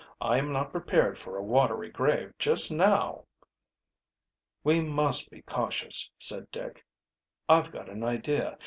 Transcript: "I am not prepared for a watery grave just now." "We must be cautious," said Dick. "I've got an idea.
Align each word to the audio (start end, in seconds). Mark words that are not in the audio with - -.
"I 0.19 0.39
am 0.39 0.51
not 0.51 0.71
prepared 0.71 1.19
for 1.19 1.37
a 1.37 1.43
watery 1.43 1.91
grave 1.91 2.33
just 2.39 2.71
now." 2.71 3.25
"We 4.63 4.81
must 4.81 5.29
be 5.29 5.43
cautious," 5.43 6.09
said 6.17 6.49
Dick. 6.51 6.83
"I've 7.47 7.71
got 7.71 7.87
an 7.87 8.03
idea. 8.03 8.57